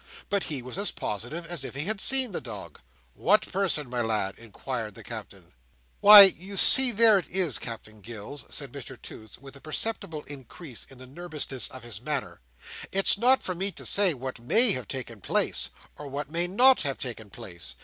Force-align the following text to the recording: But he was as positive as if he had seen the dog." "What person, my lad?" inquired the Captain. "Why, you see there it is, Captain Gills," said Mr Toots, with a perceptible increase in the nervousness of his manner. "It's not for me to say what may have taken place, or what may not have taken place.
But 0.31 0.45
he 0.45 0.63
was 0.63 0.79
as 0.79 0.89
positive 0.89 1.45
as 1.45 1.63
if 1.63 1.75
he 1.75 1.85
had 1.85 2.01
seen 2.01 2.31
the 2.31 2.41
dog." 2.41 2.79
"What 3.13 3.43
person, 3.51 3.87
my 3.87 4.01
lad?" 4.01 4.33
inquired 4.39 4.95
the 4.95 5.03
Captain. 5.03 5.51
"Why, 5.99 6.23
you 6.23 6.57
see 6.57 6.91
there 6.91 7.19
it 7.19 7.27
is, 7.29 7.59
Captain 7.59 8.01
Gills," 8.01 8.43
said 8.49 8.71
Mr 8.71 8.99
Toots, 8.99 9.37
with 9.37 9.55
a 9.55 9.61
perceptible 9.61 10.23
increase 10.23 10.85
in 10.89 10.97
the 10.97 11.05
nervousness 11.05 11.67
of 11.67 11.83
his 11.83 12.01
manner. 12.01 12.41
"It's 12.91 13.15
not 13.15 13.43
for 13.43 13.53
me 13.53 13.69
to 13.73 13.85
say 13.85 14.15
what 14.15 14.39
may 14.39 14.71
have 14.71 14.87
taken 14.87 15.21
place, 15.21 15.69
or 15.99 16.07
what 16.07 16.31
may 16.31 16.47
not 16.47 16.81
have 16.81 16.97
taken 16.97 17.29
place. 17.29 17.75